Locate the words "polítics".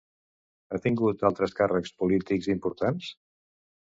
2.03-2.49